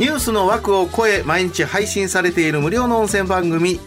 [0.00, 3.78] ニュースの枠を超え毎日配信されている無料の音声番組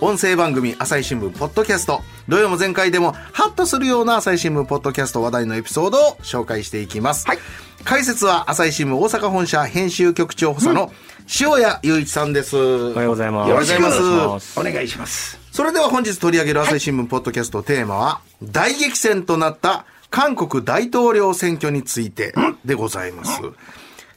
[0.00, 2.00] 音声番組朝日新聞ポッドキャスト。
[2.26, 7.38] 土曜も前回でもハッとするような朝日新聞ポッドキャスト話題のエピソードを紹介していきます、はい。
[7.84, 10.90] 解説は朝日新聞大阪本社編集局長補佐の
[11.38, 13.50] 塩谷雄一さんです、おはようございます。
[13.50, 14.60] よろしくお願いします。
[14.60, 15.38] お願いします。
[15.52, 22.32] それでは本日取り上げる朝日新聞ポッドキャストテーマは、大激戦となった韓国大統領選挙について
[22.64, 23.42] でございます。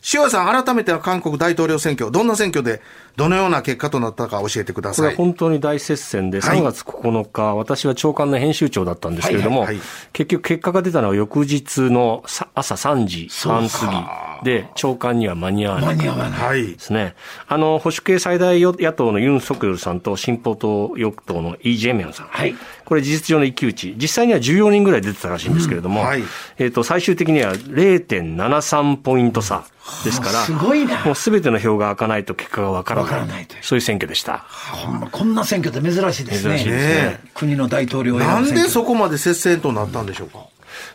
[0.01, 2.81] 塩谷さん、改めては韓国大統領選挙、どんな選挙で、
[3.15, 5.15] どのような結果となったか教えてくだこれはさい。
[5.15, 15.95] 本当に大接戦で、はい3月9日、私は長官の編集長だったんですけれども、はいはいはい結局結果が出たのは翌日のさ朝3時半過ぎで、長官には間に合わない。
[15.95, 16.39] 間に合わない。
[16.39, 16.79] はいで。
[16.79, 17.15] すね。
[17.47, 22.27] あの、保守系最大野党のユン・ソクヨルさんと進歩党与党のイ・ジェミョンさん。
[22.27, 22.55] はい
[22.91, 23.95] これ事実上の一騎打ち。
[23.97, 26.23] 実際には14人ぐらい出てたらしいんですけれども、うんはい
[26.57, 29.63] えっ、と、最終的には0.73ポイント差
[30.03, 33.00] ですから、すごいなもうすべての票が開かないと結果がわからない。
[33.01, 34.39] わからないというそういう選挙でした。
[34.39, 36.57] ほんまこんな選挙って珍しいですね。
[36.57, 40.39] 珍しいですね国の大統領なんでそこまで接戦となったんでしょうか？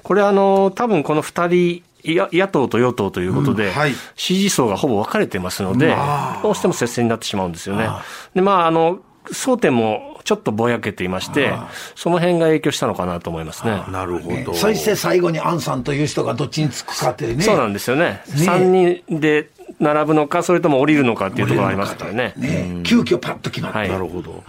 [0.02, 5.94] これあの、多分この二人、や野党と与党ということで、うんはい支持層がほぼ分かれてますので、
[6.42, 7.88] どうしても接戦になってしまうんですよね。
[8.34, 11.52] で、まあ、あの、争点もちょっとぼやけていまして、
[11.94, 13.84] その辺が影響したのかなと思いますね。
[13.92, 14.54] なるほど。
[14.54, 17.44] そして最後にアンさんという人がどっちにつくかっていうね。
[17.44, 18.22] そうなんですよね。
[18.26, 22.34] 3人で並ぶのか、それとも降りるのかっていうところがありますからね。
[22.36, 23.78] ね急遽パッと決まった。
[23.78, 24.42] はいなるほど。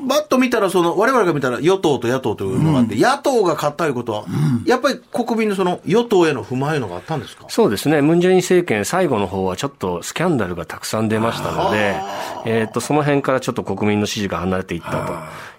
[0.00, 4.24] バッと見たら、その、我々が見たら与党と野党というのがあって、野党が勝ったということは、
[4.66, 7.44] やっぱり国民のその与党への不満いうのがあったんですか？
[7.48, 8.00] そうですね。
[8.02, 11.96] ムン・ジェイン政権最後の方はちょっとスキャンダルがたくさん出ましたので、
[12.44, 15.12] えっ、と、その辺からちょっと国民の支持が離れていったと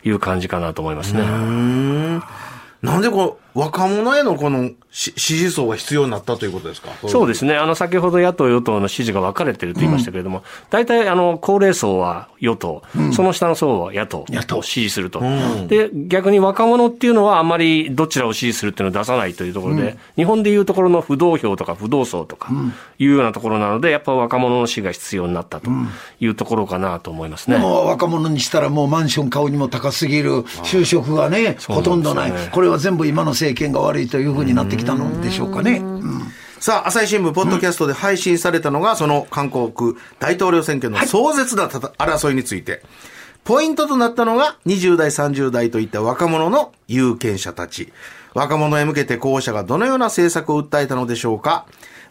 [0.08, 1.22] いう感じかなと思いますね。
[2.82, 6.90] なんでこう、若者へのこのし支持層が必要になったということですか？
[7.08, 7.56] そうですね。
[7.56, 12.84] あの、先ほど野党、与党の支持が分かれてると言いましたけれども、大体、あの、高齢層は与党、
[13.14, 14.60] その下の層は野党野党。
[14.60, 15.22] を支持すると。
[15.68, 22.50] で、逆に若者っていうのはあまりどちらを支持するっていうのを出さないというところで、日本でいうところの不動票とか不動層とか
[23.00, 25.70] いうようなところなので、やっぱ若者の支持が必要になったと
[26.20, 27.58] いうところかなと思いますね。
[27.58, 32.34] もう若者にしたらもうマンション買うにも高すぎる、就職がね、ほとんどない。
[32.52, 35.78] これは全部今の政権が悪いというふうになってきたのでしょうかね。
[35.78, 36.06] うん
[36.66, 42.82] さあ、朝日新聞、ポッドキャストで配信されたのが、その韓国大統領選挙の壮絶な争いについて。
[43.44, 47.94] ポイントとなったのが、20代、30代といった若者の有権者たち。
[48.34, 51.68] 若者へ向けて候補者がどのような政策を訴えたのでしょうか。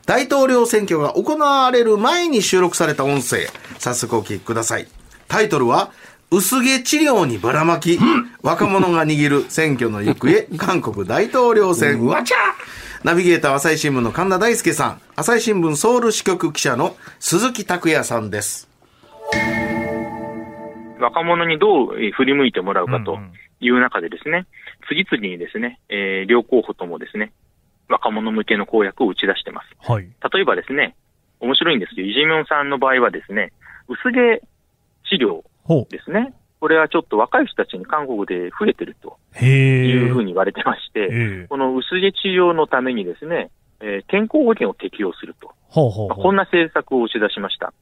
[0.06, 4.86] 大統領選挙が行われる前に収録された音声、早速お聞きください。
[5.26, 5.90] タイトルは、
[6.30, 7.98] 薄毛治療にばらまき、
[8.42, 12.00] 若者が握る選挙の行方、韓国大統領選。
[12.00, 12.36] うわちゃ
[13.04, 18.68] ナビゲーターは朝日新聞の神田大輔さん、朝日新聞ソウル支局記者の鈴木拓也さんです。
[20.98, 23.18] 若者にどうえー振り向いてもらうかと
[23.60, 24.46] いう中でですね、
[24.88, 27.32] 次々にですね、えー両候補ともですね、
[27.88, 29.68] 若者向けの公約を打ち出してます。
[29.88, 30.08] はい。
[30.32, 30.96] 例えばですね、
[31.40, 33.52] 面白いんですけど、イ・ジェミョンさんの場合はですね、
[33.86, 34.40] 薄毛
[35.08, 35.42] 治療。
[35.91, 36.34] ですね。
[36.60, 39.19] これはちょっと若い人たちに韓国で増えてると。
[39.44, 41.08] いうふうに言われてまして、え
[41.44, 45.52] えこの薄毛治療のためにですね、えー健康保険を適用すると。
[45.69, 46.08] ほうほう。
[46.08, 47.75] まあこんな政策を打ち出しました。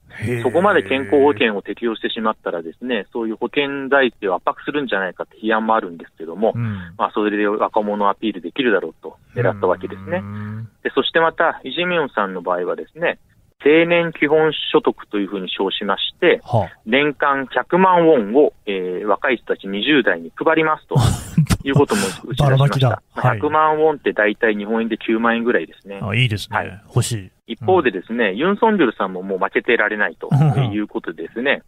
[0.43, 6.95] そこまで健康保険を適用してしまったらですね、そういう保険財政を圧迫するんじゃないかって批判もあるんですけども、うん。
[6.97, 10.23] まあそれで若者をアピールできるだろうと狙ったわけですねう。
[10.23, 13.21] んで、そしてまた、イ・ジェミョンさんの場合はですね、
[13.65, 20.97] 青年基本所得というふうに称しまして、は年間100万ウォンを、えー若い人たち20代に配りますと
[21.67, 23.03] いうことも打ち出しました。
[23.15, 25.99] はい100万ウォンって大体日本円で9万円ぐらいですね。
[26.01, 26.09] あ。
[26.09, 26.57] あ、いいですね。
[26.57, 27.31] はい欲しい。
[27.47, 30.29] 一方でですね、ユン・ソンジョルさんももう負けてられないと
[30.73, 31.63] いうことでですね、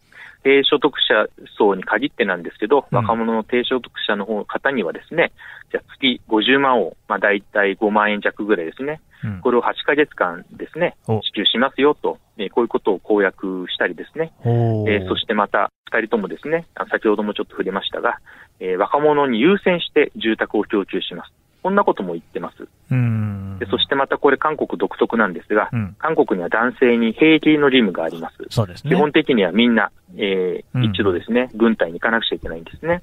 [0.44, 1.26] 低所得者
[1.56, 5.32] 層に限ってなんですけど、うん若者の低所得者の方方にはですね、
[5.73, 14.32] じゃあ月50万を、まあ大体5万円弱ぐらいですね、うんこれを8ヶ月間ですねお、支給しますよと、えーこういうことを公約したりですね。
[14.44, 18.19] えーそしてまた、二人ともですね、あ先ほどもちょっと触れましたが、
[18.61, 21.32] えー若者に優先して住宅を供給します。
[21.64, 22.69] こんなことも言ってます。
[22.90, 23.56] うん。
[23.58, 28.37] でそしてまたこれ韓国独特なんですが、うん韓国には男性に兵役の義務があります。
[28.50, 28.90] そうですね。
[28.90, 33.02] 基本的にはみんな、えーうん一度ですね、軍隊に行かなくちゃいけないんですね。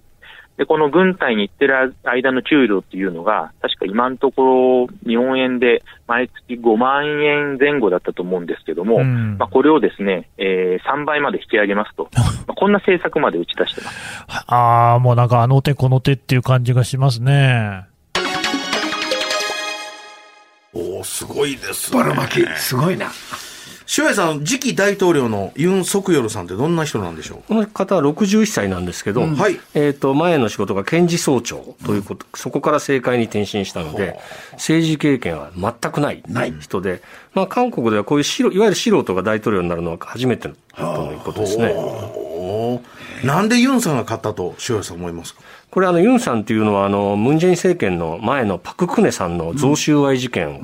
[0.58, 12.10] で、この軍隊に行ってる間の給料っていうのが、確か今のところ、日本円で毎月5万円前後だったと思うんですけども、うんまあ、これをですね、えー3倍まで引き上げますと、
[12.46, 14.46] まあこんな政策まで打ち出してます。
[14.46, 17.91] ああ、もうなんかあの手この手っていう感じがしますね。
[20.74, 22.02] おおすごいですね。
[22.02, 23.12] ばらまき、すごいな。
[23.98, 27.44] 塩谷さん、次期大統領のユン・ソクヨルさんってどんな人なんでしょう？
[27.50, 29.60] この方は61歳なんですけど、はい。
[29.74, 34.18] えっ、と、前の仕事が検事総長ということ、そこから政界に転身したので、
[34.54, 36.24] 政治経験は全くない
[36.62, 37.02] 人で、
[37.34, 40.54] まあ、韓国ではこういういわゆる素人が大統領になるのは初めてだ
[40.96, 41.76] ということですね。
[43.24, 45.42] なんでユンさんが勝ったと塩谷さん思いますか？
[45.70, 50.60] これあの、ユンさんっていうのは、あの、ムンジェイン政権の前のパククネさんの贈収賄事件を、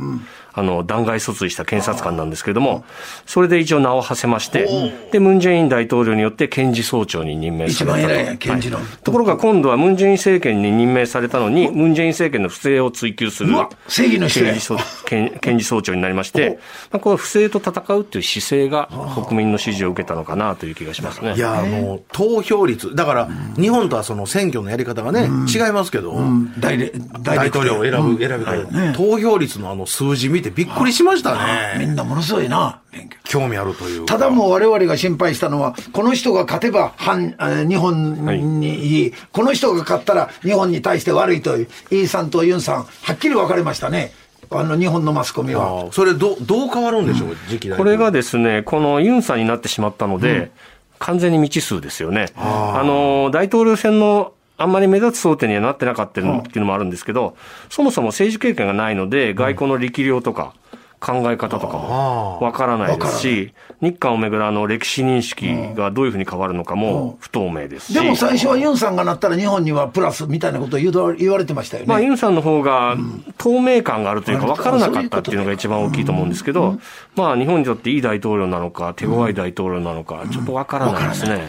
[0.58, 2.84] あの、弾劾訴追した検察官なんですけれども、
[3.26, 4.68] それで一応名を馳せまして、
[5.12, 8.02] で、ムンジェイン大統領によって検事総長に任命されたと。
[8.02, 8.78] 一番偉いやん検事の。
[8.78, 13.54] はいところが今度はムンジェイン政権に任命されたのに、ムンジェイン政権の不正を追及する
[13.88, 16.60] 正義の人や検事総検検事総長になりまして、
[16.92, 18.90] まあ、これ不正と戦うっていう姿勢が
[19.28, 21.36] 国民の支持を受けたのかなという気がしますね。
[21.36, 22.96] いや、もう、投票率。
[22.96, 26.20] だから、日本とはその選挙のやり方がね、違いますけど、
[26.60, 31.34] 大統領を選ぶ、選び方、投票率のあの数字見てびっくりしました
[31.78, 31.92] みね。
[31.94, 32.82] んなものすごいな。
[33.24, 34.14] 興味あるというか。
[34.14, 44.14] ただもう我々が心配したのは、この人が勝てば反、えー日本にいい、この人が勝ったら日本に対して悪いという、イさんとユンさん、はっきり分かれましたね。
[44.50, 45.90] あの日本のマスコミは。
[45.92, 47.98] それどう、どう変わるんでしょう、次期大これ。
[47.98, 50.52] がですね、このユンさんになってしまったので、
[51.00, 52.28] 完全に未知数ですよね。
[52.36, 57.38] あの、大統領選のあんまり目立つ争点にはなってなかったっていうのもあるんですけど、
[57.70, 60.54] そもそも政治経験がないので、外交の力量とか、
[61.00, 67.94] 考え方とかもわからないですし、日韓をめぐるあの歴史認識がどういうふうに変わるのかも不透明ですし。
[67.94, 71.88] でも最初はユンさんがなったら日本にはプラスみたいなことを言うと言われてましたよね。
[71.88, 72.98] まあ、ユンさんの方が
[73.38, 76.80] 透明感があるというか、分からなかったっていうのが一番大きいと思うんですけど、
[77.16, 81.48] まあ、日本にとっていい大統領なのか、手強い大統領なのか、ちょっと分からないですね。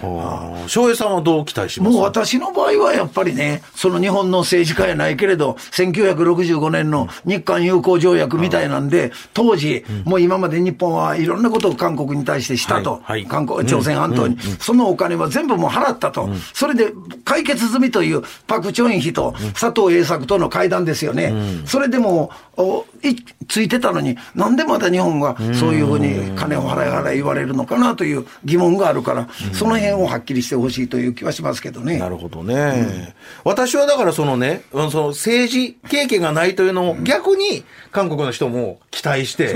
[0.67, 1.93] 翔平さんはどう期待します？
[1.95, 16.93] もう私の場合はやっぱりね、その日本の政治家やないけれど、1965年の日韓友好条約みたいなんで、当時、もう今まで日本はいろんなことを韓国に対してしたと、韓国、朝鮮半島に、そのお金は全部もう払ったと、それで
[17.25, 21.33] 解決済みというパク・チョンヒと佐藤栄作との会談ですよね。
[21.67, 23.15] それでもおい
[23.47, 31.99] ついてたのに、なんでまた日本がそういうふうに金を払い払い言われるのかなという疑問があるから、その辺をはっきりしてほしいという気はしますけどね。
[31.99, 33.15] なるほどね、
[33.45, 37.63] 私はだからそのね、その政治経験がないというのを逆に
[37.93, 39.55] 韓国の人も期待して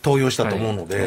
[0.00, 1.06] 投票したと思うので、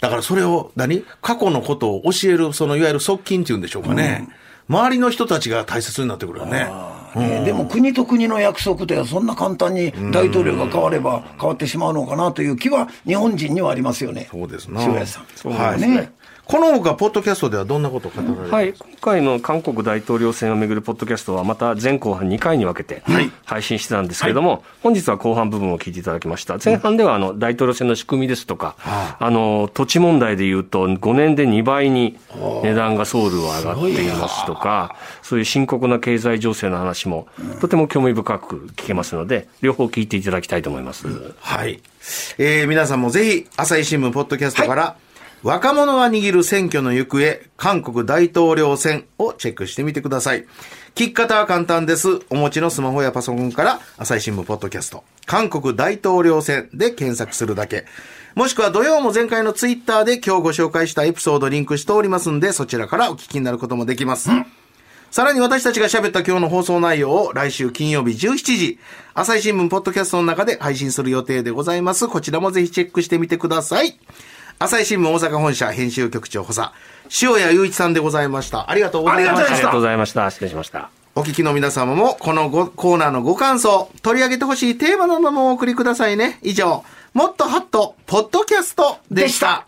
[0.00, 1.04] だからそれを何？
[1.20, 4.28] 過去のことを教える、そのいわゆる側近っていうんでしょうかね。
[4.68, 6.68] 周りの人たちが大切になってくるよね。
[7.16, 14.28] ねでも国と国の約束ではそんな簡単に大統領が変われば変わってしまうのかなという気は日本人にはありますよね。
[14.30, 14.82] そうですな。
[14.82, 15.26] 塩谷さん。
[15.34, 15.80] そうはい。
[15.80, 16.12] ね
[16.44, 23.02] この他、ポッドキャストではどんなことを語られるはい、今回の韓国大統領選をめぐるポッドキャストは、また前後半2回に分けて
[23.44, 26.58] 配信してたんですけれども、本日は後半部分を聞いていただきました。
[26.62, 32.18] 前半ではあの大統領選の仕組みですとか、あの土地問題でいうと、5年で2倍に
[32.64, 37.28] 値段がソウルは上がっていますとか、そういう深刻な経済情勢の話も、
[37.60, 41.06] とても興味深く聞けますので、両方聞いていただきたいと思います。
[41.38, 41.80] はい。
[42.38, 44.96] えー、皆さんもぜひ、朝日新聞ポッドキャストから、
[45.42, 50.42] 若者が握る選挙の行方、韓国大統領選をチェックしてみてください。
[50.94, 52.20] 聞き方は簡単です。
[52.30, 57.86] お持ちのスマホやパソコンから、朝日新聞ポッドキャスト、韓国大統領選で検索するだけ。
[58.36, 64.30] もしくは土曜も前回のツイッターで今日ご紹介したエピソードリンクしておりますんで、そちらからお聞きになることもできます。
[65.10, 68.78] さらに私たちが喋った今日の放送内容を来週金曜日17時、
[69.12, 72.06] 朝日新聞ポッドキャストの中で配信する予定でございます。
[72.06, 73.98] こちらもぜひチェックしてみてください。
[74.62, 76.70] 朝日新聞大阪本社編集局長補佐、
[77.20, 78.70] 塩谷雄一さんでございました。
[78.70, 79.42] ありがとうございました。
[79.54, 80.30] ありがとうございました。
[80.30, 80.90] 失礼しました。
[81.16, 86.38] お聞きの皆様も、このごコーナーのご感想、取り上げてほしいテーマなどもお送りくださいね。
[86.42, 89.66] 以上、もっとハット、ポッドキャストでした。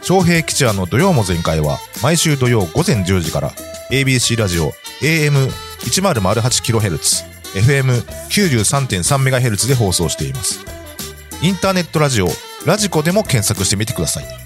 [0.00, 3.52] 昌平吉也の土曜も全開は毎週土曜午前10時から
[3.92, 4.72] ABC ラジオ
[5.02, 10.64] AM1008kHz FM93.3MHz で放送しています
[11.42, 12.28] インターネットラジオ
[12.66, 14.39] ラジコでも検索してみてください。